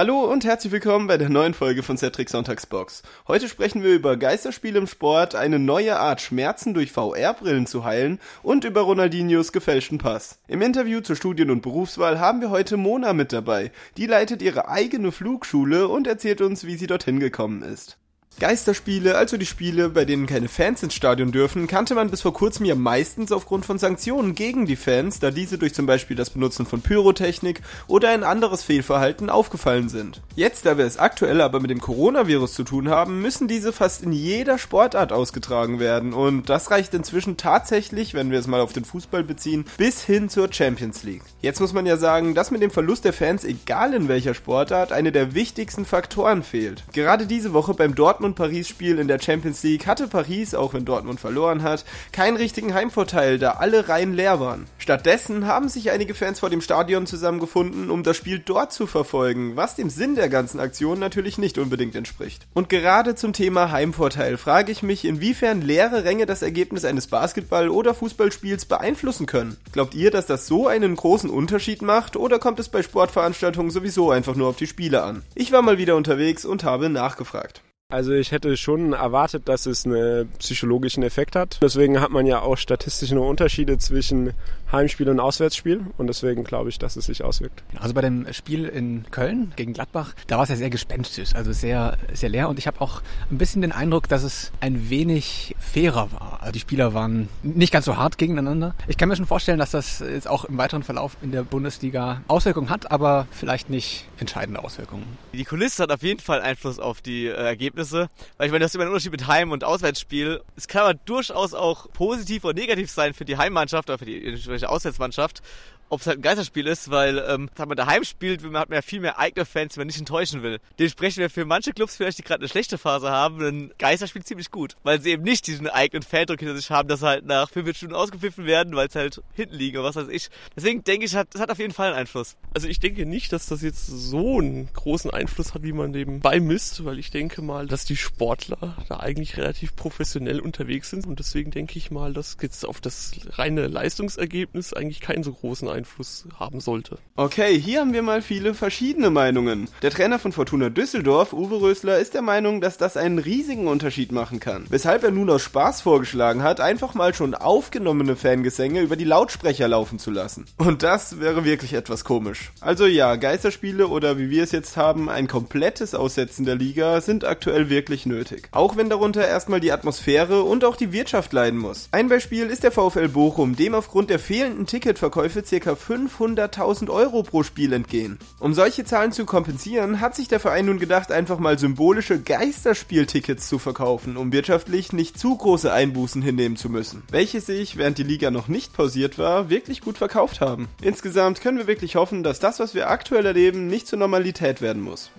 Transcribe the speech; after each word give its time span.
Hallo 0.00 0.24
und 0.24 0.46
herzlich 0.46 0.72
willkommen 0.72 1.08
bei 1.08 1.18
der 1.18 1.28
neuen 1.28 1.52
Folge 1.52 1.82
von 1.82 1.98
Cedric 1.98 2.30
Sonntagsbox. 2.30 3.02
Heute 3.28 3.50
sprechen 3.50 3.82
wir 3.82 3.92
über 3.92 4.16
Geisterspiele 4.16 4.78
im 4.78 4.86
Sport, 4.86 5.34
eine 5.34 5.58
neue 5.58 5.98
Art 5.98 6.22
Schmerzen 6.22 6.72
durch 6.72 6.90
VR-Brillen 6.90 7.66
zu 7.66 7.84
heilen 7.84 8.18
und 8.42 8.64
über 8.64 8.80
Ronaldinhos 8.80 9.52
gefälschten 9.52 9.98
Pass. 9.98 10.38
Im 10.48 10.62
Interview 10.62 11.02
zur 11.02 11.16
Studien- 11.16 11.50
und 11.50 11.60
Berufswahl 11.60 12.18
haben 12.18 12.40
wir 12.40 12.48
heute 12.48 12.78
Mona 12.78 13.12
mit 13.12 13.30
dabei. 13.30 13.72
Die 13.98 14.06
leitet 14.06 14.40
ihre 14.40 14.70
eigene 14.70 15.12
Flugschule 15.12 15.86
und 15.86 16.06
erzählt 16.06 16.40
uns, 16.40 16.64
wie 16.64 16.76
sie 16.76 16.86
dorthin 16.86 17.20
gekommen 17.20 17.60
ist. 17.60 17.99
Geisterspiele, 18.40 19.18
also 19.18 19.36
die 19.36 19.44
Spiele, 19.44 19.90
bei 19.90 20.06
denen 20.06 20.26
keine 20.26 20.48
Fans 20.48 20.82
ins 20.82 20.94
Stadion 20.94 21.30
dürfen, 21.30 21.66
kannte 21.66 21.94
man 21.94 22.10
bis 22.10 22.22
vor 22.22 22.32
kurzem 22.32 22.64
ja 22.64 22.74
meistens 22.74 23.32
aufgrund 23.32 23.66
von 23.66 23.78
Sanktionen 23.78 24.34
gegen 24.34 24.64
die 24.64 24.76
Fans, 24.76 25.20
da 25.20 25.30
diese 25.30 25.58
durch 25.58 25.74
zum 25.74 25.84
Beispiel 25.84 26.16
das 26.16 26.30
Benutzen 26.30 26.64
von 26.64 26.80
Pyrotechnik 26.80 27.60
oder 27.86 28.08
ein 28.08 28.24
anderes 28.24 28.62
Fehlverhalten 28.62 29.28
aufgefallen 29.28 29.90
sind. 29.90 30.22
Jetzt, 30.36 30.64
da 30.64 30.78
wir 30.78 30.86
es 30.86 30.98
aktuell 30.98 31.42
aber 31.42 31.60
mit 31.60 31.70
dem 31.70 31.82
Coronavirus 31.82 32.54
zu 32.54 32.64
tun 32.64 32.88
haben, 32.88 33.20
müssen 33.20 33.46
diese 33.46 33.74
fast 33.74 34.02
in 34.02 34.10
jeder 34.10 34.56
Sportart 34.56 35.12
ausgetragen 35.12 35.78
werden 35.78 36.14
und 36.14 36.48
das 36.48 36.70
reicht 36.70 36.94
inzwischen 36.94 37.36
tatsächlich, 37.36 38.14
wenn 38.14 38.30
wir 38.30 38.38
es 38.38 38.46
mal 38.46 38.62
auf 38.62 38.72
den 38.72 38.86
Fußball 38.86 39.22
beziehen, 39.22 39.66
bis 39.76 40.02
hin 40.02 40.30
zur 40.30 40.50
Champions 40.50 41.02
League. 41.02 41.22
Jetzt 41.42 41.60
muss 41.60 41.74
man 41.74 41.84
ja 41.84 41.98
sagen, 41.98 42.34
dass 42.34 42.50
mit 42.50 42.62
dem 42.62 42.70
Verlust 42.70 43.04
der 43.04 43.12
Fans, 43.12 43.44
egal 43.44 43.92
in 43.92 44.08
welcher 44.08 44.32
Sportart, 44.32 44.92
eine 44.92 45.12
der 45.12 45.34
wichtigsten 45.34 45.84
Faktoren 45.84 46.42
fehlt. 46.42 46.84
Gerade 46.94 47.26
diese 47.26 47.52
Woche 47.52 47.74
beim 47.74 47.94
Dortmund 47.94 48.19
Dortmund-Paris-Spiel 48.20 48.98
in 48.98 49.08
der 49.08 49.18
Champions 49.18 49.62
League 49.62 49.86
hatte 49.86 50.06
Paris, 50.06 50.54
auch 50.54 50.74
wenn 50.74 50.84
Dortmund 50.84 51.18
verloren 51.20 51.62
hat, 51.62 51.86
keinen 52.12 52.36
richtigen 52.36 52.74
Heimvorteil, 52.74 53.38
da 53.38 53.52
alle 53.52 53.88
Reihen 53.88 54.12
leer 54.12 54.40
waren. 54.40 54.66
Stattdessen 54.76 55.46
haben 55.46 55.70
sich 55.70 55.90
einige 55.90 56.12
Fans 56.14 56.40
vor 56.40 56.50
dem 56.50 56.60
Stadion 56.60 57.06
zusammengefunden, 57.06 57.90
um 57.90 58.02
das 58.02 58.18
Spiel 58.18 58.38
dort 58.38 58.74
zu 58.74 58.86
verfolgen, 58.86 59.56
was 59.56 59.74
dem 59.74 59.88
Sinn 59.88 60.16
der 60.16 60.28
ganzen 60.28 60.60
Aktion 60.60 60.98
natürlich 60.98 61.38
nicht 61.38 61.56
unbedingt 61.56 61.96
entspricht. 61.96 62.46
Und 62.52 62.68
gerade 62.68 63.14
zum 63.14 63.32
Thema 63.32 63.70
Heimvorteil 63.70 64.36
frage 64.36 64.70
ich 64.70 64.82
mich, 64.82 65.06
inwiefern 65.06 65.62
leere 65.62 66.04
Ränge 66.04 66.26
das 66.26 66.42
Ergebnis 66.42 66.84
eines 66.84 67.06
Basketball- 67.06 67.70
oder 67.70 67.94
Fußballspiels 67.94 68.66
beeinflussen 68.66 69.24
können. 69.24 69.56
Glaubt 69.72 69.94
ihr, 69.94 70.10
dass 70.10 70.26
das 70.26 70.46
so 70.46 70.68
einen 70.68 70.94
großen 70.94 71.30
Unterschied 71.30 71.80
macht 71.80 72.16
oder 72.16 72.38
kommt 72.38 72.60
es 72.60 72.68
bei 72.68 72.82
Sportveranstaltungen 72.82 73.70
sowieso 73.70 74.10
einfach 74.10 74.34
nur 74.34 74.48
auf 74.48 74.56
die 74.56 74.66
Spiele 74.66 75.02
an? 75.02 75.22
Ich 75.34 75.52
war 75.52 75.62
mal 75.62 75.78
wieder 75.78 75.96
unterwegs 75.96 76.44
und 76.44 76.64
habe 76.64 76.90
nachgefragt. 76.90 77.62
Also 77.90 78.12
ich 78.12 78.30
hätte 78.30 78.56
schon 78.56 78.92
erwartet, 78.92 79.48
dass 79.48 79.66
es 79.66 79.84
einen 79.84 80.28
psychologischen 80.38 81.02
Effekt 81.02 81.34
hat. 81.34 81.58
Deswegen 81.60 82.00
hat 82.00 82.10
man 82.10 82.24
ja 82.24 82.40
auch 82.40 82.56
statistische 82.56 83.20
Unterschiede 83.20 83.78
zwischen 83.78 84.32
Heimspiel 84.70 85.08
und 85.08 85.18
Auswärtsspiel 85.18 85.80
und 85.98 86.06
deswegen 86.06 86.44
glaube 86.44 86.68
ich, 86.68 86.78
dass 86.78 86.94
es 86.94 87.06
sich 87.06 87.24
auswirkt. 87.24 87.64
Also 87.76 87.92
bei 87.92 88.02
dem 88.02 88.32
Spiel 88.32 88.66
in 88.66 89.04
Köln 89.10 89.52
gegen 89.56 89.72
Gladbach, 89.72 90.14
da 90.28 90.36
war 90.36 90.44
es 90.44 90.50
ja 90.50 90.56
sehr 90.56 90.70
gespenstisch, 90.70 91.34
also 91.34 91.52
sehr, 91.52 91.98
sehr 92.12 92.28
leer 92.28 92.48
und 92.48 92.58
ich 92.60 92.68
habe 92.68 92.80
auch 92.80 93.02
ein 93.30 93.38
bisschen 93.38 93.62
den 93.62 93.72
Eindruck, 93.72 94.08
dass 94.08 94.22
es 94.22 94.52
ein 94.60 94.88
wenig 94.88 95.56
fairer 95.58 96.12
war. 96.12 96.38
Also 96.40 96.52
die 96.52 96.60
Spieler 96.60 96.94
waren 96.94 97.28
nicht 97.42 97.72
ganz 97.72 97.84
so 97.84 97.96
hart 97.96 98.16
gegeneinander. 98.16 98.74
Ich 98.86 98.96
kann 98.96 99.08
mir 99.08 99.16
schon 99.16 99.26
vorstellen, 99.26 99.58
dass 99.58 99.72
das 99.72 99.98
jetzt 99.98 100.28
auch 100.28 100.44
im 100.44 100.56
weiteren 100.56 100.84
Verlauf 100.84 101.16
in 101.22 101.32
der 101.32 101.42
Bundesliga 101.42 102.22
Auswirkungen 102.28 102.70
hat, 102.70 102.92
aber 102.92 103.26
vielleicht 103.32 103.70
nicht 103.70 104.06
entscheidende 104.18 104.62
Auswirkungen. 104.62 105.18
Die 105.32 105.44
Kulisse 105.44 105.82
hat 105.82 105.90
auf 105.90 106.02
jeden 106.02 106.20
Fall 106.20 106.40
Einfluss 106.40 106.78
auf 106.78 107.00
die 107.00 107.26
äh, 107.26 107.32
Ergebnisse 107.32 107.79
Ergebnisse. 107.80 108.10
Weil 108.36 108.46
ich 108.46 108.52
meine, 108.52 108.62
das 108.62 108.70
ist 108.70 108.74
immer 108.74 108.84
ein 108.84 108.88
Unterschied 108.88 109.12
mit 109.12 109.26
Heim- 109.26 109.52
und 109.52 109.64
Auswärtsspiel. 109.64 110.42
Es 110.56 110.68
kann 110.68 110.82
aber 110.82 110.94
durchaus 110.94 111.54
auch 111.54 111.90
positiv 111.92 112.44
oder 112.44 112.54
negativ 112.54 112.90
sein 112.90 113.14
für 113.14 113.24
die 113.24 113.36
Heimmannschaft 113.36 113.88
oder 113.88 113.98
für 113.98 114.04
die 114.04 114.66
Auswärtsmannschaft 114.66 115.42
ob 115.90 116.00
es 116.00 116.06
halt 116.06 116.18
ein 116.18 116.22
Geisterspiel 116.22 116.66
ist, 116.66 116.90
weil 116.90 117.18
ähm, 117.28 117.50
man 117.58 117.76
daheim 117.76 118.04
spielt, 118.04 118.42
hat 118.42 118.70
man 118.70 118.76
ja 118.76 118.82
viel 118.82 119.00
mehr 119.00 119.18
eigene 119.18 119.44
Fans, 119.44 119.74
die 119.74 119.80
man 119.80 119.88
nicht 119.88 119.98
enttäuschen 119.98 120.42
will. 120.42 120.60
Dementsprechend 120.78 121.18
wäre 121.18 121.30
für 121.30 121.44
manche 121.44 121.72
Clubs 121.72 121.96
vielleicht, 121.96 122.18
die 122.18 122.22
gerade 122.22 122.40
eine 122.40 122.48
schlechte 122.48 122.78
Phase 122.78 123.10
haben, 123.10 123.42
ein 123.42 123.72
Geisterspiel 123.78 124.24
ziemlich 124.24 124.50
gut, 124.50 124.76
weil 124.84 125.00
sie 125.00 125.10
eben 125.10 125.24
nicht 125.24 125.46
diesen 125.46 125.68
eigenen 125.68 126.02
Fandruck 126.02 126.38
hinter 126.38 126.54
sich 126.56 126.70
haben, 126.70 126.88
dass 126.88 127.02
halt 127.02 127.26
nach 127.26 127.50
45 127.50 127.76
Stunden 127.76 127.94
ausgepfiffen 127.94 128.46
werden, 128.46 128.76
weil 128.76 128.86
es 128.86 128.94
halt 128.94 129.20
hinten 129.34 129.56
liegen 129.56 129.78
oder 129.78 129.88
was 129.88 129.96
weiß 129.96 130.08
ich. 130.08 130.28
Deswegen 130.56 130.84
denke 130.84 131.06
ich, 131.06 131.12
das 131.12 131.40
hat 131.40 131.50
auf 131.50 131.58
jeden 131.58 131.74
Fall 131.74 131.88
einen 131.88 131.98
Einfluss. 131.98 132.36
Also 132.54 132.68
ich 132.68 132.78
denke 132.78 133.04
nicht, 133.04 133.32
dass 133.32 133.46
das 133.46 133.60
jetzt 133.62 133.86
so 133.86 134.38
einen 134.38 134.72
großen 134.72 135.10
Einfluss 135.10 135.54
hat, 135.54 135.64
wie 135.64 135.72
man 135.72 135.92
dem 135.92 136.20
beimisst, 136.20 136.84
weil 136.84 136.98
ich 137.00 137.10
denke 137.10 137.42
mal, 137.42 137.66
dass 137.66 137.84
die 137.84 137.96
Sportler 137.96 138.76
da 138.88 139.00
eigentlich 139.00 139.36
relativ 139.36 139.74
professionell 139.74 140.40
unterwegs 140.40 140.90
sind 140.90 141.06
und 141.06 141.18
deswegen 141.18 141.50
denke 141.50 141.78
ich 141.78 141.90
mal, 141.90 142.12
dass 142.12 142.36
jetzt 142.40 142.64
auf 142.64 142.80
das 142.80 143.12
reine 143.30 143.66
Leistungsergebnis 143.66 144.72
eigentlich 144.72 145.00
keinen 145.00 145.24
so 145.24 145.32
großen 145.32 145.68
Einfluss 145.68 145.79
Einfluss 145.80 146.26
haben 146.38 146.60
sollte. 146.60 146.98
Okay, 147.16 147.58
hier 147.58 147.80
haben 147.80 147.94
wir 147.94 148.02
mal 148.02 148.20
viele 148.20 148.52
verschiedene 148.52 149.08
Meinungen. 149.08 149.68
Der 149.80 149.90
Trainer 149.90 150.18
von 150.18 150.32
Fortuna 150.32 150.68
Düsseldorf, 150.68 151.32
Uwe 151.32 151.60
Rösler, 151.60 151.98
ist 151.98 152.12
der 152.12 152.20
Meinung, 152.20 152.60
dass 152.60 152.76
das 152.76 152.98
einen 152.98 153.18
riesigen 153.18 153.66
Unterschied 153.66 154.12
machen 154.12 154.40
kann. 154.40 154.66
Weshalb 154.68 155.04
er 155.04 155.10
nun 155.10 155.30
aus 155.30 155.42
Spaß 155.42 155.80
vorgeschlagen 155.80 156.42
hat, 156.42 156.60
einfach 156.60 156.92
mal 156.94 157.14
schon 157.14 157.34
aufgenommene 157.34 158.14
Fangesänge 158.16 158.82
über 158.82 158.96
die 158.96 159.04
Lautsprecher 159.04 159.68
laufen 159.68 159.98
zu 159.98 160.10
lassen. 160.10 160.44
Und 160.58 160.82
das 160.82 161.18
wäre 161.18 161.44
wirklich 161.46 161.72
etwas 161.72 162.04
komisch. 162.04 162.52
Also 162.60 162.84
ja, 162.84 163.16
Geisterspiele 163.16 163.88
oder 163.88 164.18
wie 164.18 164.28
wir 164.28 164.44
es 164.44 164.52
jetzt 164.52 164.76
haben, 164.76 165.08
ein 165.08 165.28
komplettes 165.28 165.94
Aussetzen 165.94 166.44
der 166.44 166.56
Liga 166.56 167.00
sind 167.00 167.24
aktuell 167.24 167.70
wirklich 167.70 168.04
nötig. 168.04 168.48
Auch 168.52 168.76
wenn 168.76 168.90
darunter 168.90 169.26
erstmal 169.26 169.60
die 169.60 169.72
Atmosphäre 169.72 170.42
und 170.42 170.62
auch 170.62 170.76
die 170.76 170.92
Wirtschaft 170.92 171.32
leiden 171.32 171.58
muss. 171.58 171.88
Ein 171.90 172.08
Beispiel 172.08 172.46
ist 172.46 172.64
der 172.64 172.72
VfL 172.72 173.08
Bochum, 173.08 173.56
dem 173.56 173.74
aufgrund 173.74 174.10
der 174.10 174.18
fehlenden 174.18 174.66
Ticketverkäufe 174.66 175.42
ca 175.42 175.69
ca. 175.74 175.90
500.000 175.90 176.90
Euro 176.90 177.22
pro 177.22 177.42
Spiel 177.42 177.72
entgehen. 177.72 178.18
Um 178.38 178.54
solche 178.54 178.84
Zahlen 178.84 179.12
zu 179.12 179.24
kompensieren, 179.24 180.00
hat 180.00 180.14
sich 180.14 180.28
der 180.28 180.40
Verein 180.40 180.66
nun 180.66 180.78
gedacht, 180.78 181.12
einfach 181.12 181.38
mal 181.38 181.58
symbolische 181.58 182.20
Geisterspieltickets 182.20 183.48
zu 183.48 183.58
verkaufen, 183.58 184.16
um 184.16 184.32
wirtschaftlich 184.32 184.92
nicht 184.92 185.18
zu 185.18 185.36
große 185.36 185.72
Einbußen 185.72 186.22
hinnehmen 186.22 186.56
zu 186.56 186.68
müssen, 186.70 187.02
welche 187.10 187.40
sich, 187.40 187.76
während 187.76 187.98
die 187.98 188.02
Liga 188.02 188.30
noch 188.30 188.48
nicht 188.48 188.72
pausiert 188.72 189.18
war, 189.18 189.50
wirklich 189.50 189.80
gut 189.80 189.98
verkauft 189.98 190.40
haben. 190.40 190.68
Insgesamt 190.82 191.40
können 191.40 191.58
wir 191.58 191.66
wirklich 191.66 191.96
hoffen, 191.96 192.22
dass 192.22 192.40
das, 192.40 192.60
was 192.60 192.74
wir 192.74 192.90
aktuell 192.90 193.26
erleben, 193.26 193.66
nicht 193.66 193.86
zur 193.86 193.98
Normalität 193.98 194.60
werden 194.60 194.82
muss. 194.82 195.10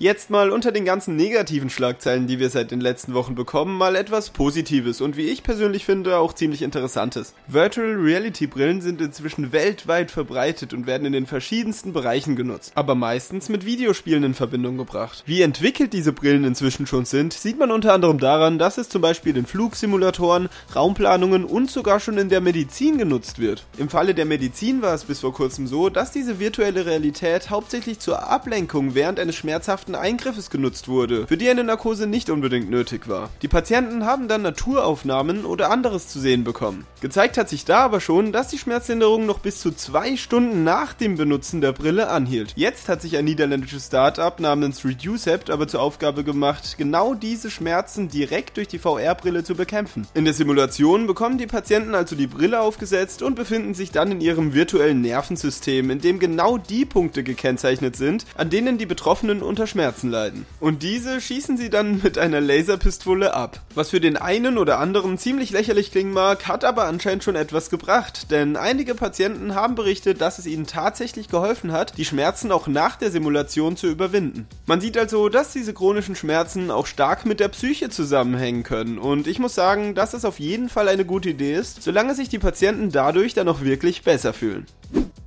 Jetzt 0.00 0.28
mal 0.28 0.50
unter 0.50 0.72
den 0.72 0.84
ganzen 0.84 1.14
negativen 1.14 1.70
Schlagzeilen, 1.70 2.26
die 2.26 2.40
wir 2.40 2.50
seit 2.50 2.72
den 2.72 2.80
letzten 2.80 3.14
Wochen 3.14 3.36
bekommen, 3.36 3.78
mal 3.78 3.94
etwas 3.94 4.30
Positives 4.30 5.00
und 5.00 5.16
wie 5.16 5.28
ich 5.28 5.44
persönlich 5.44 5.84
finde, 5.84 6.18
auch 6.18 6.32
ziemlich 6.32 6.62
Interessantes. 6.62 7.32
Virtual 7.46 7.94
Reality 7.94 8.48
Brillen 8.48 8.80
sind 8.80 9.00
inzwischen 9.00 9.52
weltweit 9.52 10.10
verbreitet 10.10 10.74
und 10.74 10.88
werden 10.88 11.06
in 11.06 11.12
den 11.12 11.26
verschiedensten 11.26 11.92
Bereichen 11.92 12.34
genutzt, 12.34 12.72
aber 12.74 12.96
meistens 12.96 13.48
mit 13.48 13.64
Videospielen 13.64 14.24
in 14.24 14.34
Verbindung 14.34 14.78
gebracht. 14.78 15.22
Wie 15.26 15.42
entwickelt 15.42 15.92
diese 15.92 16.12
Brillen 16.12 16.42
inzwischen 16.42 16.88
schon 16.88 17.04
sind, 17.04 17.32
sieht 17.32 17.60
man 17.60 17.70
unter 17.70 17.92
anderem 17.92 18.18
daran, 18.18 18.58
dass 18.58 18.78
es 18.78 18.88
zum 18.88 19.00
Beispiel 19.00 19.36
in 19.36 19.46
Flugsimulatoren, 19.46 20.48
Raumplanungen 20.74 21.44
und 21.44 21.70
sogar 21.70 22.00
schon 22.00 22.18
in 22.18 22.30
der 22.30 22.40
Medizin 22.40 22.98
genutzt 22.98 23.38
wird. 23.38 23.64
Im 23.78 23.88
Falle 23.88 24.14
der 24.14 24.24
Medizin 24.24 24.82
war 24.82 24.94
es 24.94 25.04
bis 25.04 25.20
vor 25.20 25.32
kurzem 25.32 25.68
so, 25.68 25.88
dass 25.88 26.10
diese 26.10 26.40
virtuelle 26.40 26.84
Realität 26.84 27.48
hauptsächlich 27.48 28.00
zur 28.00 28.28
Ablenkung 28.28 28.96
während 28.96 29.20
eines 29.20 29.36
schmerzhaften 29.36 29.83
schmerzhaften 29.84 29.94
Eingriffes 29.94 30.50
genutzt 30.50 30.88
wurde, 30.88 31.26
für 31.26 31.36
die 31.36 31.48
eine 31.48 31.64
Narkose 31.64 32.06
nicht 32.06 32.30
unbedingt 32.30 32.70
nötig 32.70 33.08
war. 33.08 33.30
Die 33.42 33.48
Patienten 33.48 34.04
haben 34.04 34.28
dann 34.28 34.42
Naturaufnahmen 34.42 35.44
oder 35.44 35.70
anderes 35.70 36.08
zu 36.08 36.20
sehen 36.20 36.44
bekommen. 36.44 36.86
Gezeigt 37.00 37.36
hat 37.36 37.48
sich 37.48 37.64
da 37.64 37.80
aber 37.80 38.00
schon, 38.00 38.32
dass 38.32 38.48
die 38.48 38.58
Schmerzlinderung 38.58 39.26
noch 39.26 39.40
bis 39.40 39.60
zu 39.60 39.72
zwei 39.72 40.16
Stunden 40.16 40.64
nach 40.64 40.94
dem 40.94 41.16
Benutzen 41.16 41.60
der 41.60 41.72
Brille 41.72 42.08
anhielt. 42.08 42.54
Jetzt 42.56 42.88
hat 42.88 43.02
sich 43.02 43.16
ein 43.16 43.26
niederländisches 43.26 43.86
Startup 43.86 44.38
namens 44.40 44.84
Reducept 44.84 45.50
aber 45.50 45.68
zur 45.68 45.82
Aufgabe 45.82 46.24
gemacht, 46.24 46.76
genau 46.78 47.14
diese 47.14 47.50
Schmerzen 47.50 48.08
direkt 48.08 48.56
durch 48.56 48.68
die 48.68 48.78
VR-Brille 48.78 49.44
zu 49.44 49.54
bekämpfen. 49.54 50.06
In 50.14 50.24
der 50.24 50.34
Simulation 50.34 51.06
bekommen 51.06 51.36
die 51.36 51.46
Patienten 51.46 51.94
also 51.94 52.16
die 52.16 52.26
Brille 52.26 52.60
aufgesetzt 52.60 53.22
und 53.22 53.34
befinden 53.34 53.74
sich 53.74 53.90
dann 53.90 54.12
in 54.12 54.20
ihrem 54.20 54.54
virtuellen 54.54 55.02
Nervensystem, 55.02 55.90
in 55.90 56.00
dem 56.00 56.18
genau 56.18 56.56
die 56.56 56.86
Punkte 56.86 57.22
gekennzeichnet 57.22 57.96
sind, 57.96 58.24
an 58.36 58.48
denen 58.48 58.78
die 58.78 58.86
Betroffenen 58.86 59.42
unter 59.42 59.66
Schmerzen 59.74 60.08
leiden. 60.08 60.46
Und 60.60 60.84
diese 60.84 61.20
schießen 61.20 61.56
sie 61.56 61.68
dann 61.68 62.00
mit 62.00 62.16
einer 62.16 62.40
Laserpistole 62.40 63.34
ab. 63.34 63.60
Was 63.74 63.90
für 63.90 64.00
den 64.00 64.16
einen 64.16 64.56
oder 64.56 64.78
anderen 64.78 65.18
ziemlich 65.18 65.50
lächerlich 65.50 65.90
klingen 65.90 66.12
mag, 66.12 66.46
hat 66.46 66.64
aber 66.64 66.84
anscheinend 66.84 67.24
schon 67.24 67.34
etwas 67.34 67.70
gebracht, 67.70 68.30
denn 68.30 68.56
einige 68.56 68.94
Patienten 68.94 69.56
haben 69.56 69.74
berichtet, 69.74 70.20
dass 70.20 70.38
es 70.38 70.46
ihnen 70.46 70.68
tatsächlich 70.68 71.26
geholfen 71.26 71.72
hat, 71.72 71.98
die 71.98 72.04
Schmerzen 72.04 72.52
auch 72.52 72.68
nach 72.68 72.94
der 72.94 73.10
Simulation 73.10 73.76
zu 73.76 73.88
überwinden. 73.88 74.46
Man 74.66 74.80
sieht 74.80 74.96
also, 74.96 75.28
dass 75.28 75.52
diese 75.52 75.74
chronischen 75.74 76.14
Schmerzen 76.14 76.70
auch 76.70 76.86
stark 76.86 77.26
mit 77.26 77.40
der 77.40 77.48
Psyche 77.48 77.90
zusammenhängen 77.90 78.62
können 78.62 78.98
und 78.98 79.26
ich 79.26 79.40
muss 79.40 79.56
sagen, 79.56 79.96
dass 79.96 80.14
es 80.14 80.24
auf 80.24 80.38
jeden 80.38 80.68
Fall 80.68 80.86
eine 80.86 81.04
gute 81.04 81.30
Idee 81.30 81.54
ist, 81.54 81.82
solange 81.82 82.14
sich 82.14 82.28
die 82.28 82.38
Patienten 82.38 82.92
dadurch 82.92 83.34
dann 83.34 83.48
auch 83.48 83.62
wirklich 83.62 84.02
besser 84.02 84.32
fühlen. 84.32 84.66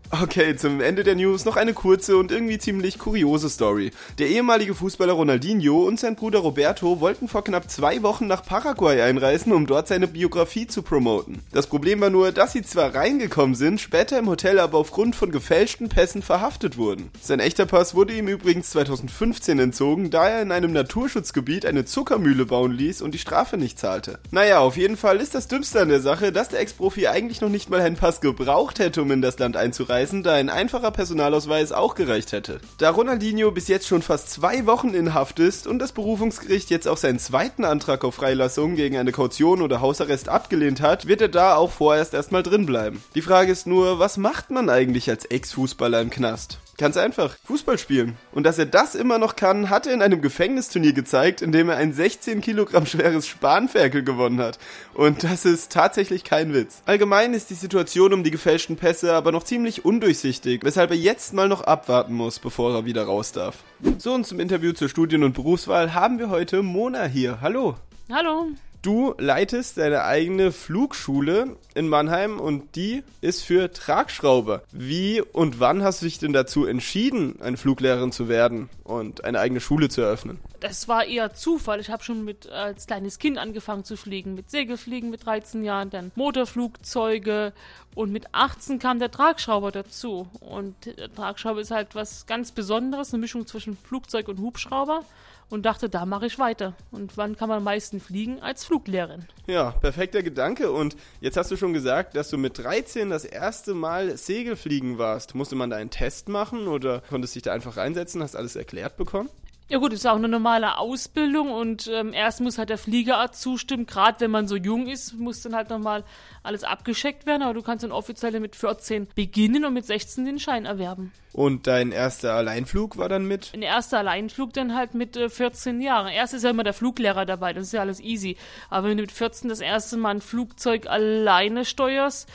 Okay, 0.10 0.56
zum 0.56 0.80
Ende 0.80 1.04
der 1.04 1.16
News 1.16 1.44
noch 1.44 1.58
eine 1.58 1.74
kurze 1.74 2.16
und 2.16 2.32
irgendwie 2.32 2.58
ziemlich 2.58 2.98
kuriose 2.98 3.50
Story. 3.50 3.92
Der 4.20 4.30
ehemalige 4.30 4.74
Fußballer 4.74 5.12
Ronaldinho 5.12 5.84
und 5.84 6.00
sein 6.00 6.16
Bruder 6.16 6.40
Roberto 6.40 7.02
wollten 7.02 7.28
vor 7.28 7.44
knapp 7.44 7.70
zwei 7.70 8.02
Wochen 8.04 8.26
nach 8.26 8.42
Paraguay 8.42 9.02
einreisen, 9.02 9.52
um 9.52 9.68
dort 9.68 9.90
seine 9.90 10.08
Biografie 10.08 10.66
zu 10.66 10.82
promoten. 10.82 11.42
Das 11.52 11.68
Problem 11.68 12.00
war 12.00 12.10
nur, 12.10 12.32
dass 12.32 12.54
sie 12.54 12.62
zwar 12.62 12.96
reingekommen 12.96 13.54
sind, 13.54 13.82
später 13.82 14.18
im 14.18 14.30
Hotel 14.30 14.60
aber 14.60 14.78
aufgrund 14.78 15.14
von 15.18 15.30
gefälschten 15.30 15.90
Pässen 15.90 16.22
verhaftet 16.22 16.78
wurden. 16.78 17.12
Sein 17.22 17.42
echter 17.42 17.66
Pass 17.66 17.94
wurde 17.94 18.14
ihm 18.14 18.30
übrigens 18.30 18.70
2015 18.70 19.60
entzogen, 19.60 20.10
da 20.10 20.30
er 20.30 20.42
in 20.42 20.54
einem 20.54 20.72
Naturschutzgebiet 20.72 21.66
eine 21.66 21.84
Zuckermühle 21.84 22.46
bauen 22.46 22.72
ließ 22.72 23.02
und 23.02 23.14
die 23.14 23.20
Strafe 23.20 23.58
nicht 23.58 23.78
zahlte. 23.78 24.20
Naja, 24.32 24.60
auf 24.60 24.78
jeden 24.78 24.96
Fall 24.96 25.18
ist 25.18 25.36
das 25.36 25.50
Dümmste 25.50 25.82
an 25.82 25.90
der 25.90 26.00
Sache, 26.00 26.32
dass 26.32 26.48
der 26.48 26.62
Ex-Profi 26.62 27.08
eigentlich 27.08 27.42
noch 27.42 27.50
nicht 27.50 27.70
mal 27.70 27.82
einen 27.82 27.98
Pass 27.98 28.22
gebraucht 28.22 28.80
hätte, 28.80 29.02
um 29.02 29.12
in 29.12 29.22
das 29.22 29.38
Land 29.38 29.58
einzureisen 29.58 29.97
einzureisen, 29.98 30.24
da 30.24 30.34
ein 30.34 30.50
einfacher 30.50 30.92
Personalausweis 30.92 31.72
auch 31.72 31.96
gereicht 31.96 32.32
hätte. 32.32 32.60
Da 32.78 32.92
Ronaldinho 32.92 33.52
bis 33.52 33.68
jetzt 33.68 33.88
schon 33.88 34.02
fast 34.02 34.30
zwei 34.30 34.66
Wochen 34.66 34.90
in 34.90 35.14
Haft 35.14 35.40
ist 35.40 35.68
und 35.68 35.80
das 35.80 35.92
Berufungsgericht 35.92 36.70
jetzt 36.70 36.88
auch 36.88 36.98
seinen 36.98 37.20
zweiten 37.20 37.66
Antrag 37.66 38.04
auf 38.04 38.16
Freilassung 38.16 38.76
gegen 38.76 38.98
eine 38.98 39.12
Kaution 39.12 39.62
oder 39.62 39.82
Hausarrest 39.82 40.30
abgelehnt 40.30 40.82
hat, 40.82 41.08
wird 41.08 41.22
er 41.22 41.30
da 41.30 41.56
auch 41.56 41.72
vorerst 41.72 42.14
erstmal 42.14 42.44
drin 42.44 42.66
bleiben. 42.66 43.04
Die 43.16 43.22
Frage 43.22 43.52
ist 43.52 43.68
nur, 43.68 44.00
was 44.00 44.18
macht 44.18 44.52
man 44.52 44.70
eigentlich 44.70 45.10
als 45.10 45.26
Ex-Fußballer 45.26 46.02
im 46.02 46.10
Knast? 46.10 46.60
Ganz 46.78 46.96
einfach, 46.96 47.36
Fußball 47.46 47.80
spielen. 47.80 48.18
Und 48.32 48.44
dass 48.44 48.60
er 48.60 48.68
das 48.68 48.94
immer 48.94 49.18
noch 49.18 49.36
kann, 49.36 49.72
hat 49.72 49.88
er 49.88 49.96
in 49.96 50.04
einem 50.04 50.22
Gefängnisturnier 50.22 50.94
gezeigt, 50.94 51.42
in 51.42 51.52
dem 51.52 51.70
er 51.70 51.78
ein 51.78 51.92
16 51.92 52.40
Kilogramm 52.42 52.86
schweres 52.86 53.28
Spanferkel 53.28 54.04
gewonnen 54.04 54.40
hat. 54.40 54.60
Und 54.94 55.24
das 55.24 55.44
ist 55.46 55.72
tatsächlich 55.72 56.24
kein 56.24 56.54
Witz. 56.54 56.84
Allgemein 56.86 57.34
ist 57.34 57.50
die 57.50 57.56
Situation 57.56 58.14
um 58.14 58.24
die 58.24 58.30
gefälschten 58.30 58.76
Pässe 58.76 59.14
aber 59.14 59.32
noch 59.32 59.44
ziemlich 59.44 59.86
undurchsichtig, 59.86 60.64
weshalb 60.64 60.92
er 60.92 60.98
jetzt 60.98 61.34
mal 61.34 61.48
noch 61.48 61.62
abwarten 61.62 62.14
muss, 62.14 62.38
bevor 62.38 62.76
er 62.76 62.86
wieder 62.86 63.06
raus 63.06 63.32
darf. 63.32 63.64
So, 63.98 64.14
und 64.14 64.28
zum 64.28 64.40
Interview 64.40 64.72
zur 64.74 64.90
Studien- 64.90 65.24
und 65.24 65.34
Berufswahl 65.34 65.96
haben 65.96 66.20
wir 66.20 66.30
heute 66.30 66.62
Mona 66.62 67.06
hier. 67.06 67.42
Hallo. 67.42 67.76
Hallo. 68.12 68.52
Du 68.88 69.14
leitest 69.18 69.78
deine 69.80 70.06
eigene 70.06 70.54
Flugschule 70.54 71.58
in 71.76 71.90
Mannheim 71.90 72.40
und 72.40 72.78
die 72.78 73.04
ist 73.20 73.44
für 73.44 73.70
Tragschrauber. 73.70 74.64
Wie 74.72 75.22
und 75.22 75.60
wann 75.60 75.84
hast 75.84 76.02
du 76.02 76.06
dich 76.06 76.20
denn 76.20 76.32
dazu 76.32 76.66
entschieden, 76.66 77.42
eine 77.42 77.58
Fluglehrerin 77.58 78.14
zu 78.14 78.30
werden 78.30 78.70
und 78.86 79.26
eine 79.26 79.42
eigene 79.42 79.60
Schule 79.60 79.90
zu 79.90 80.00
eröffnen? 80.00 80.40
Das 80.62 80.88
war 80.88 81.04
eher 81.04 81.34
Zufall. 81.34 81.82
Ich 81.82 81.90
habe 81.90 82.02
schon 82.02 82.24
mit 82.24 82.50
als 82.50 82.88
kleines 82.88 83.20
Kind 83.20 83.38
angefangen 83.38 83.84
zu 83.84 83.98
fliegen, 83.98 84.36
mit 84.36 84.50
Segelfliegen 84.50 85.10
mit 85.10 85.26
13 85.26 85.66
Jahren, 85.66 85.90
dann 85.90 86.14
Motorflugzeuge 86.16 87.52
und 87.94 88.14
mit 88.14 88.34
18 88.34 88.80
kam 88.80 89.00
der 89.00 89.12
Tragschrauber 89.12 89.74
dazu. 89.74 90.30
Und 90.40 90.76
der 90.86 91.14
Tragschrauber 91.14 91.60
ist 91.60 91.72
halt 91.72 91.94
was 91.94 92.26
ganz 92.26 92.54
Besonderes, 92.54 93.14
eine 93.14 93.20
Mischung 93.20 93.48
zwischen 93.48 93.76
Flugzeug 93.76 94.30
und 94.30 94.40
Hubschrauber 94.40 95.04
und 95.50 95.66
dachte, 95.66 95.90
da 95.90 96.06
mache 96.06 96.26
ich 96.26 96.40
weiter. 96.40 96.74
Und 96.92 97.18
wann 97.18 97.36
kann 97.38 97.50
man 97.50 97.60
am 97.60 97.64
meisten 97.64 98.00
fliegen? 98.00 98.42
Als 98.42 98.66
Fluglehrerin. 98.66 99.26
Ja, 99.48 99.72
perfekter 99.72 100.24
Gedanke. 100.24 100.72
Und 100.72 100.98
jetzt 101.22 101.38
hast 101.38 101.52
du 101.52 101.56
schon 101.56 101.74
gesagt, 101.74 102.16
dass 102.16 102.30
du 102.30 102.38
mit 102.38 102.58
13 102.58 103.10
das 103.10 103.26
erste 103.26 103.74
Mal 103.74 104.18
Segelfliegen 104.18 104.98
warst. 104.98 105.36
Musste 105.36 105.56
man 105.56 105.70
da 105.70 105.78
einen 105.78 105.90
Test 105.90 106.30
machen 106.30 106.68
oder 106.68 107.02
konntest 107.10 107.36
dich 107.36 107.44
da 107.44 107.54
einfach 107.54 107.78
reinsetzen? 107.78 108.22
Hast 108.22 108.36
alles 108.36 108.56
erklärt 108.56 108.98
bekommen? 108.98 109.30
Ja 109.70 109.80
gut, 109.80 109.92
ist 109.92 110.08
auch 110.08 110.16
eine 110.16 110.30
normale 110.30 110.78
Ausbildung 110.78 111.52
und 111.52 111.90
ähm, 111.94 112.14
erst 112.14 112.40
muss 112.40 112.58
halt 112.58 112.70
der 112.70 112.78
Fliegerarzt 112.78 113.42
zustimmen. 113.42 113.86
Gerade 113.86 114.22
wenn 114.22 114.32
man 114.32 114.48
so 114.48 114.56
jung 114.56 114.88
ist, 114.88 115.14
muss 115.16 115.42
dann 115.42 115.56
halt 115.56 115.70
nochmal 115.70 116.06
alles 116.48 116.64
abgescheckt 116.64 117.26
werden. 117.26 117.44
Aber 117.44 117.54
du 117.54 117.62
kannst 117.62 117.84
dann 117.84 117.92
offiziell 117.92 118.40
mit 118.40 118.56
14 118.56 119.08
beginnen 119.16 119.66
und 119.66 119.74
mit 119.74 119.86
16 119.86 120.26
den 120.26 120.40
Schein 120.40 120.66
erwerben. 120.66 121.12
Und 121.38 121.68
dein 121.68 121.92
erster 121.92 122.34
Alleinflug 122.34 122.98
war 122.98 123.10
dann 123.10 123.28
mit? 123.28 123.52
Ein 123.54 123.62
erster 123.62 124.00
Alleinflug 124.00 124.54
dann 124.54 124.74
halt 124.74 124.96
mit 124.96 125.16
äh, 125.16 125.30
14 125.30 125.82
Jahren. 125.82 126.08
Erst 126.08 126.34
ist 126.34 126.44
ja 126.44 126.50
immer 126.50 126.64
der 126.64 126.74
Fluglehrer 126.74 127.28
dabei, 127.28 127.54
das 127.54 127.66
ist 127.66 127.74
ja 127.74 127.82
alles 127.82 128.00
easy. 128.00 128.38
Aber 128.72 128.88
wenn 128.88 128.98
du 128.98 129.04
mit 129.04 129.12
14 129.12 129.48
das 129.48 129.60
erste 129.60 129.98
Mal 129.98 130.16
ein 130.16 130.22
Flugzeug 130.22 130.88
alleine 130.88 131.64
steuerst, 131.64 132.28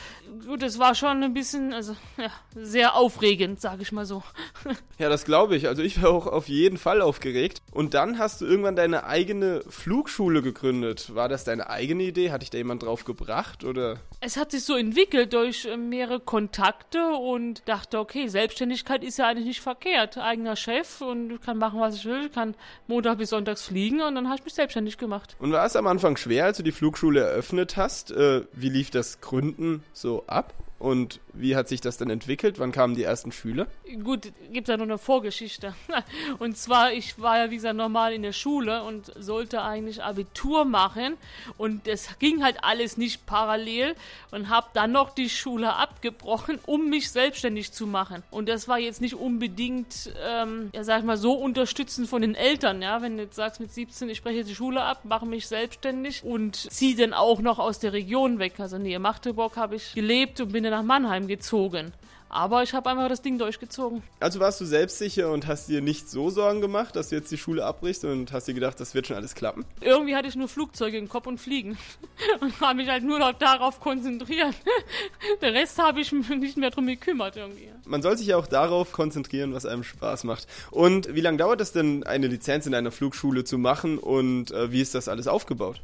gut, 0.45 0.61
das 0.61 0.79
war 0.79 0.95
schon 0.95 1.21
ein 1.21 1.33
bisschen, 1.33 1.73
also 1.73 1.97
ja, 2.17 2.29
sehr 2.55 2.95
aufregend, 2.95 3.59
sag 3.59 3.81
ich 3.81 3.91
mal 3.91 4.05
so. 4.05 4.23
ja, 4.97 5.09
das 5.09 5.25
glaube 5.25 5.57
ich. 5.57 5.67
Also 5.67 5.81
ich 5.81 6.01
war 6.01 6.11
auch 6.11 6.27
auf 6.27 6.47
jeden 6.47 6.77
Fall 6.77 7.01
aufgeregt. 7.01 7.61
Und 7.71 7.93
dann 7.95 8.19
hast 8.19 8.39
du 8.39 8.45
irgendwann 8.45 8.77
deine 8.77 9.03
eigene 9.03 9.63
Flugschule 9.67 10.41
gegründet. 10.41 11.13
War 11.13 11.27
das 11.27 11.43
deine 11.43 11.69
eigene 11.69 12.03
Idee? 12.03 12.31
Hat 12.31 12.41
dich 12.41 12.51
da 12.51 12.57
jemand 12.57 12.83
drauf 12.83 13.03
gebracht 13.03 13.65
oder? 13.65 13.99
Es 14.25 14.37
hat 14.37 14.51
sich 14.51 14.63
so 14.63 14.77
entwickelt 14.77 15.33
durch 15.33 15.65
äh, 15.65 15.75
mehrere 15.75 16.21
Kontakte 16.21 17.07
und 17.07 17.67
dachte, 17.67 17.99
okay, 17.99 18.27
Selbstständigkeit 18.27 19.03
ist 19.03 19.17
ja 19.17 19.27
eigentlich 19.27 19.47
nicht 19.47 19.61
verkehrt. 19.61 20.17
Eigener 20.17 20.55
Chef 20.55 21.01
und 21.01 21.41
kann 21.41 21.57
machen, 21.57 21.81
was 21.81 21.95
ich 21.95 22.05
will, 22.05 22.29
kann 22.29 22.55
Montag 22.87 23.17
bis 23.17 23.31
Sonntags 23.31 23.63
fliegen 23.63 24.01
und 24.01 24.15
dann 24.15 24.27
habe 24.27 24.37
ich 24.37 24.45
mich 24.45 24.53
selbstständig 24.53 24.97
gemacht. 24.97 25.35
Und 25.39 25.51
war 25.51 25.65
es 25.65 25.75
am 25.75 25.87
Anfang 25.87 26.15
schwer, 26.15 26.45
als 26.45 26.57
du 26.57 26.63
die 26.63 26.71
Flugschule 26.71 27.19
eröffnet 27.19 27.75
hast? 27.75 28.11
Äh, 28.11 28.43
wie 28.53 28.69
lief 28.69 28.91
das 28.91 29.19
Gründen 29.19 29.83
so 29.91 30.23
ab? 30.27 30.53
Und 30.83 31.21
wie 31.31 31.55
hat 31.55 31.69
sich 31.69 31.79
das 31.79 31.95
dann 31.95 32.09
entwickelt? 32.09 32.59
Wann 32.59 32.73
kamen 32.73 32.93
die 32.93 33.03
ersten 33.03 33.31
Schüler? 33.31 33.67
Gut, 34.03 34.33
gibt 34.51 34.67
ja 34.67 34.75
noch 34.75 34.83
eine 34.83 34.97
Vorgeschichte. 34.97 35.73
Und 36.39 36.57
zwar, 36.57 36.91
ich 36.91 37.17
war 37.21 37.37
ja 37.37 37.51
wie 37.51 37.55
gesagt 37.55 37.77
normal 37.77 38.11
in 38.11 38.21
der 38.21 38.33
Schule 38.33 38.83
und 38.83 39.09
sollte 39.17 39.61
eigentlich 39.61 40.03
Abitur 40.03 40.65
machen. 40.65 41.15
Und 41.57 41.87
es 41.87 42.19
ging 42.19 42.43
halt 42.43 42.57
alles 42.63 42.97
nicht 42.97 43.25
parallel 43.25 43.95
und 44.31 44.49
habe 44.49 44.67
dann 44.73 44.91
noch 44.91 45.11
die 45.11 45.29
Schule 45.29 45.73
abgebrochen, 45.73 46.59
um 46.65 46.89
mich 46.89 47.11
selbstständig 47.11 47.71
zu 47.71 47.87
machen. 47.87 48.21
Und 48.29 48.49
das 48.49 48.67
war 48.67 48.77
jetzt 48.77 48.99
nicht 48.99 49.15
unbedingt, 49.15 50.11
ähm, 50.21 50.69
ja 50.73 50.83
sag 50.83 50.99
ich 50.99 51.05
mal, 51.05 51.15
so 51.15 51.31
unterstützend 51.33 52.09
von 52.09 52.21
den 52.21 52.35
Eltern. 52.35 52.81
Ja, 52.81 53.01
wenn 53.01 53.15
du 53.15 53.23
jetzt 53.23 53.37
sagst 53.37 53.61
mit 53.61 53.71
17, 53.71 54.09
ich 54.09 54.17
spreche 54.17 54.43
die 54.43 54.55
Schule 54.55 54.83
ab, 54.83 55.05
mache 55.05 55.25
mich 55.25 55.47
selbstständig 55.47 56.25
und 56.25 56.57
ziehe 56.57 56.97
dann 56.97 57.13
auch 57.13 57.39
noch 57.39 57.57
aus 57.59 57.79
der 57.79 57.93
Region 57.93 58.39
weg. 58.39 58.59
Also 58.59 58.77
Nähe 58.77 58.99
Magdeburg 58.99 59.55
habe 59.55 59.77
ich 59.77 59.93
gelebt 59.93 60.41
und 60.41 60.51
bin 60.51 60.65
dann 60.65 60.72
nach 60.73 60.83
Mannheim 60.83 61.27
gezogen. 61.27 61.93
Aber 62.33 62.63
ich 62.63 62.73
habe 62.73 62.89
einfach 62.89 63.09
das 63.09 63.21
Ding 63.21 63.37
durchgezogen. 63.37 64.01
Also 64.19 64.39
warst 64.39 64.59
du 64.59 64.65
selbstsicher 64.65 65.31
und 65.31 65.45
hast 65.45 65.69
dir 65.69 65.81
nicht 65.81 66.09
so 66.09 66.31
Sorgen 66.31 66.61
gemacht, 66.61 66.95
dass 66.95 67.09
du 67.09 67.15
jetzt 67.15 67.31
die 67.31 67.37
Schule 67.37 67.63
abbrichst 67.63 68.05
und 68.05 68.33
hast 68.33 68.47
dir 68.47 68.55
gedacht, 68.55 68.79
das 68.79 68.95
wird 68.95 69.05
schon 69.05 69.15
alles 69.15 69.35
klappen? 69.35 69.65
Irgendwie 69.81 70.15
hatte 70.15 70.27
ich 70.27 70.35
nur 70.35 70.47
Flugzeuge 70.47 70.97
im 70.97 71.07
Kopf 71.07 71.27
und 71.27 71.37
Fliegen. 71.37 71.77
Und 72.39 72.59
habe 72.59 72.75
mich 72.75 72.89
halt 72.89 73.03
nur 73.03 73.19
noch 73.19 73.33
darauf 73.33 73.79
konzentriert. 73.79 74.55
Der 75.41 75.53
Rest 75.53 75.77
habe 75.77 76.01
ich 76.01 76.11
mich 76.11 76.27
nicht 76.29 76.57
mehr 76.57 76.71
drum 76.71 76.87
gekümmert 76.87 77.35
irgendwie. 77.35 77.69
Man 77.85 78.01
soll 78.01 78.17
sich 78.17 78.27
ja 78.27 78.37
auch 78.37 78.47
darauf 78.47 78.91
konzentrieren, 78.91 79.53
was 79.53 79.65
einem 79.65 79.83
Spaß 79.83 80.23
macht. 80.23 80.47
Und 80.71 81.13
wie 81.13 81.21
lange 81.21 81.37
dauert 81.37 81.61
es 81.61 81.71
denn, 81.71 82.03
eine 82.03 82.27
Lizenz 82.27 82.65
in 82.65 82.73
einer 82.73 82.91
Flugschule 82.91 83.43
zu 83.43 83.59
machen 83.59 83.99
und 83.99 84.51
äh, 84.51 84.71
wie 84.71 84.81
ist 84.81 84.95
das 84.95 85.07
alles 85.07 85.27
aufgebaut? 85.27 85.81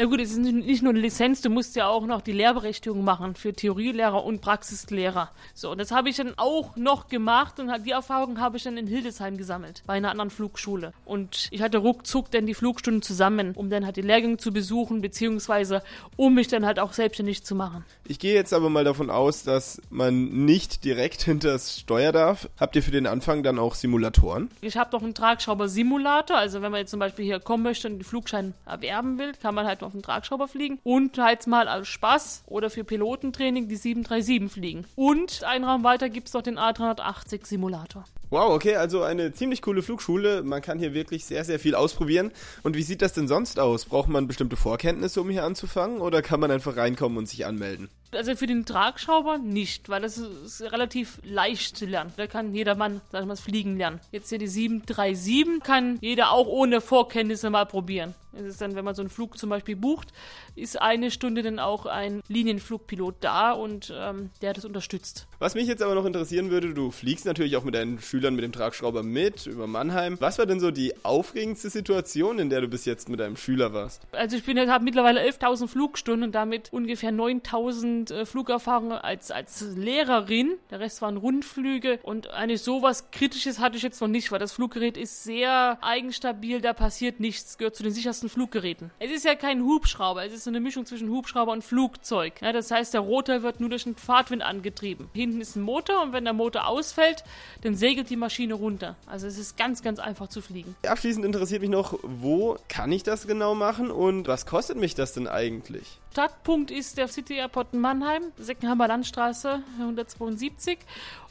Ja 0.00 0.04
gut, 0.04 0.20
es 0.20 0.30
ist 0.30 0.38
nicht 0.38 0.80
nur 0.84 0.92
eine 0.92 1.00
Lizenz, 1.00 1.40
du 1.40 1.50
musst 1.50 1.74
ja 1.74 1.88
auch 1.88 2.06
noch 2.06 2.20
die 2.20 2.30
Lehrberechtigung 2.30 3.02
machen 3.02 3.34
für 3.34 3.52
Theorielehrer 3.52 4.24
und 4.24 4.40
Praxislehrer. 4.40 5.32
So, 5.54 5.72
und 5.72 5.78
das 5.78 5.90
habe 5.90 6.08
ich 6.08 6.14
dann 6.14 6.34
auch 6.36 6.76
noch 6.76 7.08
gemacht 7.08 7.58
und 7.58 7.72
die 7.84 7.90
Erfahrung 7.90 8.38
habe 8.38 8.58
ich 8.58 8.62
dann 8.62 8.76
in 8.76 8.86
Hildesheim 8.86 9.36
gesammelt, 9.36 9.82
bei 9.86 9.94
einer 9.94 10.12
anderen 10.12 10.30
Flugschule. 10.30 10.92
Und 11.04 11.48
ich 11.50 11.62
hatte 11.62 11.78
ruckzuck 11.78 12.30
dann 12.30 12.46
die 12.46 12.54
Flugstunden 12.54 13.02
zusammen, 13.02 13.54
um 13.56 13.70
dann 13.70 13.84
halt 13.84 13.96
die 13.96 14.02
Lehrgänge 14.02 14.36
zu 14.36 14.52
besuchen, 14.52 15.00
beziehungsweise 15.00 15.82
um 16.14 16.32
mich 16.32 16.46
dann 16.46 16.64
halt 16.64 16.78
auch 16.78 16.92
selbstständig 16.92 17.42
zu 17.42 17.56
machen. 17.56 17.84
Ich 18.06 18.20
gehe 18.20 18.34
jetzt 18.34 18.52
aber 18.54 18.70
mal 18.70 18.84
davon 18.84 19.10
aus, 19.10 19.42
dass 19.42 19.82
man 19.90 20.44
nicht 20.44 20.84
direkt 20.84 21.22
hinter 21.22 21.50
das 21.50 21.76
Steuer 21.76 22.12
darf. 22.12 22.48
Habt 22.60 22.76
ihr 22.76 22.84
für 22.84 22.92
den 22.92 23.08
Anfang 23.08 23.42
dann 23.42 23.58
auch 23.58 23.74
Simulatoren? 23.74 24.48
Ich 24.60 24.76
habe 24.76 24.92
doch 24.92 25.02
einen 25.02 25.14
Tragschrauber-Simulator, 25.14 26.36
also 26.36 26.62
wenn 26.62 26.70
man 26.70 26.82
jetzt 26.82 26.92
zum 26.92 27.00
Beispiel 27.00 27.24
hier 27.24 27.40
kommen 27.40 27.64
möchte 27.64 27.88
und 27.88 27.94
den 27.98 28.04
Flugschein 28.04 28.54
erwerben 28.64 29.18
will, 29.18 29.32
kann 29.42 29.56
man 29.56 29.66
halt 29.66 29.87
auf 29.88 29.92
den 29.92 30.02
Tragschrauber 30.02 30.48
fliegen 30.48 30.78
und 30.84 31.18
halt 31.18 31.46
mal 31.46 31.66
als 31.66 31.88
Spaß 31.88 32.44
oder 32.46 32.70
für 32.70 32.84
Pilotentraining 32.84 33.68
die 33.68 33.76
737 33.76 34.52
fliegen. 34.52 34.84
Und 34.94 35.42
einen 35.44 35.64
Raum 35.64 35.82
weiter 35.82 36.08
gibt 36.08 36.28
es 36.28 36.34
noch 36.34 36.42
den 36.42 36.58
A380 36.58 37.46
Simulator. 37.46 38.04
Wow, 38.30 38.52
okay, 38.52 38.76
also 38.76 39.02
eine 39.02 39.32
ziemlich 39.32 39.62
coole 39.62 39.82
Flugschule. 39.82 40.42
Man 40.42 40.60
kann 40.60 40.78
hier 40.78 40.92
wirklich 40.92 41.24
sehr, 41.24 41.44
sehr 41.44 41.58
viel 41.58 41.74
ausprobieren. 41.74 42.30
Und 42.62 42.76
wie 42.76 42.82
sieht 42.82 43.00
das 43.00 43.14
denn 43.14 43.26
sonst 43.26 43.58
aus? 43.58 43.86
Braucht 43.86 44.10
man 44.10 44.26
bestimmte 44.26 44.56
Vorkenntnisse, 44.56 45.22
um 45.22 45.30
hier 45.30 45.44
anzufangen? 45.44 46.02
Oder 46.02 46.20
kann 46.20 46.38
man 46.38 46.50
einfach 46.50 46.76
reinkommen 46.76 47.16
und 47.16 47.26
sich 47.26 47.46
anmelden? 47.46 47.88
Also 48.12 48.36
für 48.36 48.46
den 48.46 48.66
Tragschrauber 48.66 49.38
nicht, 49.38 49.88
weil 49.88 50.02
das 50.02 50.18
ist 50.18 50.60
relativ 50.60 51.20
leicht 51.24 51.76
zu 51.76 51.86
lernen. 51.86 52.12
Da 52.16 52.26
kann 52.26 52.54
jeder 52.54 52.74
Mann, 52.74 53.00
sag 53.12 53.22
ich 53.22 53.26
mal, 53.26 53.32
das 53.32 53.40
Fliegen 53.40 53.78
lernen. 53.78 54.00
Jetzt 54.12 54.28
hier 54.28 54.38
die 54.38 54.46
737 54.46 55.62
kann 55.62 55.98
jeder 56.00 56.32
auch 56.32 56.46
ohne 56.46 56.82
Vorkenntnisse 56.82 57.48
mal 57.48 57.64
probieren. 57.66 58.14
Es 58.32 58.44
ist 58.44 58.60
dann, 58.60 58.74
wenn 58.74 58.84
man 58.84 58.94
so 58.94 59.02
einen 59.02 59.10
Flug 59.10 59.38
zum 59.38 59.50
Beispiel 59.50 59.76
bucht, 59.76 60.08
ist 60.54 60.80
eine 60.80 61.10
Stunde 61.10 61.42
dann 61.42 61.58
auch 61.58 61.86
ein 61.86 62.22
Linienflugpilot 62.28 63.16
da 63.20 63.52
und 63.52 63.92
ähm, 63.96 64.30
der 64.42 64.52
das 64.52 64.64
unterstützt. 64.64 65.26
Was 65.38 65.54
mich 65.54 65.66
jetzt 65.66 65.82
aber 65.82 65.94
noch 65.94 66.04
interessieren 66.04 66.50
würde, 66.50 66.74
du 66.74 66.90
fliegst 66.90 67.24
natürlich 67.24 67.56
auch 67.56 67.64
mit 67.64 67.74
deinen 67.74 68.00
Schülern 68.00 68.34
mit 68.34 68.44
dem 68.44 68.52
Tragschrauber 68.52 69.02
mit 69.02 69.46
über 69.46 69.66
Mannheim. 69.66 70.16
Was 70.20 70.38
war 70.38 70.46
denn 70.46 70.60
so 70.60 70.70
die 70.70 70.92
aufregendste 71.04 71.70
Situation, 71.70 72.38
in 72.38 72.50
der 72.50 72.60
du 72.60 72.68
bis 72.68 72.84
jetzt 72.84 73.08
mit 73.08 73.20
deinem 73.20 73.36
Schüler 73.36 73.72
warst? 73.72 74.02
Also 74.12 74.36
ich 74.36 74.44
bin 74.44 74.58
habe 74.58 74.84
mittlerweile 74.84 75.20
11.000 75.20 75.68
Flugstunden 75.68 76.24
und 76.24 76.34
damit 76.34 76.72
ungefähr 76.72 77.12
9.000 77.12 78.12
äh, 78.12 78.26
Flugerfahrungen 78.26 78.98
als, 78.98 79.30
als 79.30 79.60
Lehrerin. 79.76 80.54
Der 80.70 80.80
Rest 80.80 81.00
waren 81.00 81.16
Rundflüge 81.16 82.00
und 82.02 82.30
eigentlich 82.30 82.62
sowas 82.62 83.10
Kritisches 83.10 83.60
hatte 83.60 83.76
ich 83.76 83.82
jetzt 83.82 84.00
noch 84.00 84.08
nicht, 84.08 84.32
weil 84.32 84.38
das 84.38 84.52
Fluggerät 84.52 84.96
ist 84.96 85.24
sehr 85.24 85.78
eigenstabil, 85.80 86.60
da 86.60 86.72
passiert 86.72 87.20
nichts, 87.20 87.58
gehört 87.58 87.76
zu 87.76 87.82
den 87.82 87.92
sichersten 87.92 88.17
Fluggeräten. 88.26 88.90
Es 88.98 89.12
ist 89.12 89.24
ja 89.24 89.36
kein 89.36 89.62
Hubschrauber, 89.62 90.24
es 90.24 90.32
ist 90.32 90.44
so 90.44 90.50
eine 90.50 90.58
Mischung 90.58 90.86
zwischen 90.86 91.08
Hubschrauber 91.10 91.52
und 91.52 91.62
Flugzeug. 91.62 92.42
Ja, 92.42 92.52
das 92.52 92.72
heißt, 92.72 92.94
der 92.94 93.02
Rotor 93.02 93.44
wird 93.44 93.60
nur 93.60 93.70
durch 93.70 93.86
einen 93.86 93.94
Fahrtwind 93.94 94.42
angetrieben. 94.42 95.08
Hinten 95.12 95.40
ist 95.40 95.54
ein 95.54 95.62
Motor 95.62 96.02
und 96.02 96.12
wenn 96.12 96.24
der 96.24 96.32
Motor 96.32 96.66
ausfällt, 96.66 97.22
dann 97.62 97.76
segelt 97.76 98.10
die 98.10 98.16
Maschine 98.16 98.54
runter. 98.54 98.96
Also 99.06 99.28
es 99.28 99.38
ist 99.38 99.56
ganz, 99.56 99.82
ganz 99.82 100.00
einfach 100.00 100.28
zu 100.28 100.42
fliegen. 100.42 100.74
Abschließend 100.84 101.24
interessiert 101.24 101.60
mich 101.60 101.70
noch, 101.70 101.98
wo 102.02 102.56
kann 102.68 102.90
ich 102.90 103.04
das 103.04 103.26
genau 103.26 103.54
machen 103.54 103.90
und 103.90 104.26
was 104.26 104.46
kostet 104.46 104.76
mich 104.78 104.96
das 104.96 105.12
denn 105.12 105.28
eigentlich? 105.28 106.00
Startpunkt 106.12 106.70
ist 106.70 106.98
der 106.98 107.08
City 107.08 107.34
Airport 107.34 107.68
in 107.72 107.80
Mannheim, 107.80 108.32
Seckenheimer 108.38 108.88
Landstraße 108.88 109.62
172 109.78 110.78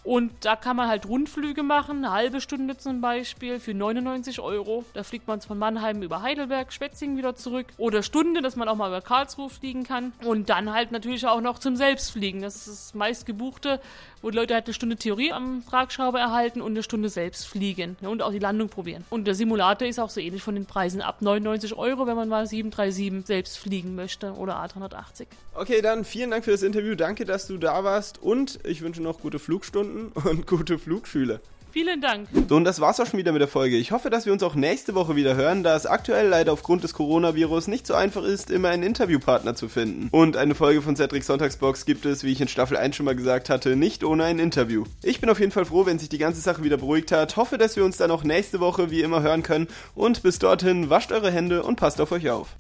und 0.08 0.32
da 0.46 0.56
kann 0.56 0.78
man 0.78 0.88
halt 0.88 1.06
Rundflüge 1.06 1.64
machen, 1.64 1.98
eine 1.98 2.14
halbe 2.14 2.40
Stunde 2.40 2.78
zum 2.78 3.02
Beispiel 3.02 3.60
für 3.60 3.74
99 3.74 4.40
Euro. 4.40 4.86
Da 4.94 5.04
fliegt 5.04 5.28
man 5.28 5.42
von 5.42 5.58
Mannheim 5.60 6.02
über 6.02 6.22
Heidelberg, 6.22 6.72
Schwetzingen 6.72 7.18
wieder 7.18 7.36
zurück. 7.36 7.68
Oder 7.78 8.02
Stunde, 8.04 8.42
dass 8.42 8.56
man 8.56 8.70
auch 8.70 8.78
mal 8.78 8.88
über 8.88 9.02
Karlsruhe 9.02 9.50
fliegen 9.50 9.84
kann. 9.84 10.14
Und 10.24 10.50
dann 10.50 10.72
halt 10.72 10.94
natürlich 10.94 11.28
auch 11.28 11.42
noch 11.42 11.60
zum 11.60 11.76
Selbstfliegen. 11.76 12.42
Das 12.42 12.56
ist 12.56 12.68
das 12.68 12.94
meistgebuchte, 12.94 13.82
wo 14.22 14.30
die 14.30 14.38
Leute 14.38 14.54
halt 14.54 14.66
eine 14.66 14.74
Stunde 14.74 14.96
Theorie 14.96 15.32
am 15.32 15.64
Tragschrauber 15.70 16.20
erhalten 16.20 16.62
und 16.62 16.72
eine 16.72 16.84
Stunde 16.84 17.10
selbst 17.10 17.48
fliegen. 17.48 17.98
und 18.02 18.22
auch 18.22 18.32
die 18.32 18.40
Landung 18.40 18.70
probieren. 18.70 19.04
Und 19.10 19.26
der 19.26 19.36
Simulator 19.36 19.88
ist 19.88 20.00
auch 20.00 20.10
so 20.10 20.20
ähnlich 20.20 20.44
von 20.44 20.56
den 20.56 20.66
Preisen. 20.66 21.02
Ab 21.02 21.22
99 21.22 21.76
Euro, 21.76 22.08
wenn 22.08 22.16
man 22.16 22.30
mal 22.30 22.48
737 22.48 23.26
selbst 23.26 23.58
fliegen 23.58 23.96
möchte 23.96 24.34
oder 24.34 24.64
A380. 24.64 25.28
Okay, 25.54 25.82
dann 25.82 26.06
vielen 26.06 26.32
Dank 26.32 26.46
für 26.46 26.52
das 26.52 26.64
Interview. 26.64 26.96
Danke, 26.96 27.26
dass 27.26 27.48
du 27.48 27.58
da 27.58 27.84
warst. 27.84 28.22
Und 28.22 28.60
ich 28.66 28.82
wünsche 28.82 29.02
noch 29.02 29.20
gute 29.20 29.40
Flugstunden 29.40 30.12
und 30.24 30.48
gute 30.48 30.80
Flugschüler. 30.80 31.40
Vielen 31.72 32.02
Dank. 32.02 32.28
So, 32.50 32.56
und 32.56 32.64
das 32.64 32.80
war's 32.80 33.00
auch 33.00 33.06
schon 33.06 33.20
wieder 33.20 33.32
mit 33.32 33.42
der 33.42 33.48
Folge. 33.48 33.78
Ich 33.78 33.92
hoffe, 33.92 34.10
dass 34.10 34.26
wir 34.26 34.34
uns 34.34 34.42
auch 34.44 34.56
nächste 34.56 34.96
Woche 34.96 35.16
wieder 35.16 35.36
hören, 35.36 35.64
da 35.64 35.76
es 35.76 35.86
aktuell 35.86 36.28
leider 36.28 36.54
aufgrund 36.54 36.84
des 36.84 36.94
Coronavirus 36.94 37.68
nicht 37.68 37.86
so 37.86 37.94
einfach 37.94 38.24
ist, 38.24 38.50
immer 38.50 38.70
einen 38.70 38.84
Interviewpartner 38.84 39.56
zu 39.56 39.70
finden. 39.70 40.08
Und 40.12 40.38
eine 40.38 40.56
Folge 40.56 40.82
von 40.82 40.96
Cedric 40.96 41.24
Sonntagsbox 41.24 41.86
gibt 41.86 42.06
es, 42.06 42.24
wie 42.24 42.32
ich 42.32 42.42
in 42.42 42.48
Staffel 42.48 42.78
1 42.78 42.96
schon 42.96 43.06
mal 43.06 43.16
gesagt 43.16 43.50
hatte, 43.50 43.76
nicht 43.76 44.04
ohne 44.04 44.24
ein 44.24 44.40
Interview. 44.40 44.86
Ich 45.04 45.20
bin 45.22 45.30
auf 45.30 45.40
jeden 45.40 45.52
Fall 45.52 45.66
froh, 45.66 45.86
wenn 45.86 46.00
sich 46.00 46.10
die 46.10 46.18
ganze 46.18 46.42
Sache 46.42 46.64
wieder 46.64 46.78
beruhigt 46.78 47.12
hat. 47.12 47.36
Hoffe, 47.38 47.58
dass 47.58 47.76
wir 47.76 47.86
uns 47.86 47.98
dann 47.98 48.12
auch 48.12 48.24
nächste 48.24 48.60
Woche 48.60 48.90
wie 48.90 49.02
immer 49.02 49.22
hören 49.22 49.44
können. 49.44 49.68
Und 49.94 50.24
bis 50.24 50.40
dorthin, 50.40 50.90
wascht 50.90 51.12
eure 51.12 51.32
Hände 51.32 51.64
und 51.64 51.76
passt 51.76 52.02
auf 52.02 52.12
euch 52.12 52.30
auf. 52.30 52.56